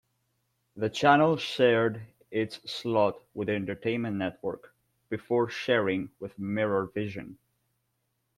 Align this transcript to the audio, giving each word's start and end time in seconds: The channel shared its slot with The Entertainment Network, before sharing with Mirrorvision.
The 0.77 0.89
channel 0.89 1.37
shared 1.37 2.01
its 2.31 2.59
slot 2.65 3.21
with 3.35 3.49
The 3.49 3.53
Entertainment 3.53 4.17
Network, 4.17 4.73
before 5.11 5.47
sharing 5.47 6.09
with 6.19 6.39
Mirrorvision. 6.39 7.35